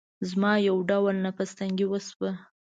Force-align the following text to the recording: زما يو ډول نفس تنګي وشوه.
زما 0.29 0.53
يو 0.67 0.77
ډول 0.89 1.15
نفس 1.25 1.49
تنګي 1.59 1.85
وشوه. 1.89 2.31